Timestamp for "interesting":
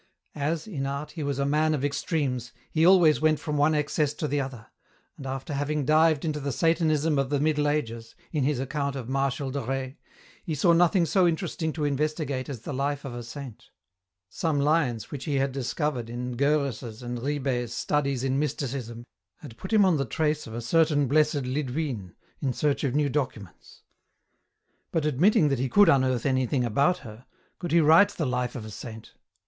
11.27-11.71